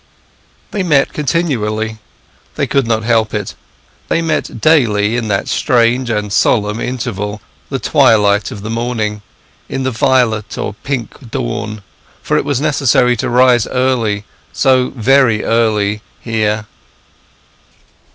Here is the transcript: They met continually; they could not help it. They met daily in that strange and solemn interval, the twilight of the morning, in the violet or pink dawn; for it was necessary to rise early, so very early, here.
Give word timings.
They 0.71 0.81
met 0.81 1.13
continually; 1.13 1.99
they 2.55 2.65
could 2.65 2.87
not 2.87 3.03
help 3.03 3.35
it. 3.35 3.53
They 4.07 4.19
met 4.19 4.59
daily 4.59 5.15
in 5.15 5.27
that 5.27 5.47
strange 5.47 6.09
and 6.09 6.33
solemn 6.33 6.79
interval, 6.79 7.39
the 7.69 7.77
twilight 7.77 8.49
of 8.49 8.63
the 8.63 8.71
morning, 8.71 9.21
in 9.69 9.83
the 9.83 9.91
violet 9.91 10.57
or 10.57 10.73
pink 10.73 11.29
dawn; 11.29 11.83
for 12.23 12.35
it 12.35 12.45
was 12.45 12.59
necessary 12.59 13.15
to 13.17 13.29
rise 13.29 13.67
early, 13.67 14.25
so 14.51 14.89
very 14.95 15.43
early, 15.43 16.01
here. 16.19 16.65